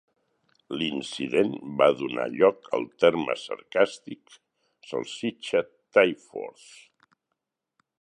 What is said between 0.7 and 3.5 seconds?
L'incident va donar lloc al terme